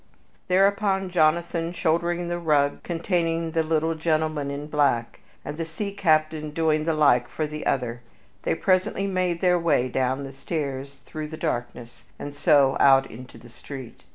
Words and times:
Thereupon, 0.47 1.11
Jonathan 1.11 1.73
shouldering 1.73 2.27
the 2.27 2.39
rug 2.39 2.81
containing 2.81 3.51
the 3.51 3.61
little 3.61 3.93
gentleman 3.93 4.49
in 4.49 4.65
black, 4.65 5.19
and 5.45 5.57
the 5.57 5.63
sea 5.63 5.91
captain 5.91 6.49
doing 6.49 6.85
the 6.85 6.95
like 6.95 7.27
for 7.27 7.45
the 7.45 7.67
other, 7.67 8.01
they 8.41 8.55
presently 8.55 9.05
made 9.05 9.41
their 9.41 9.59
way 9.59 9.89
down 9.89 10.23
the 10.23 10.33
stairs 10.33 11.03
through 11.05 11.27
the 11.27 11.37
darkness, 11.37 12.03
and 12.17 12.33
so 12.33 12.77
out 12.79 13.11
into 13.11 13.37
the 13.37 13.47
street. 13.49 14.01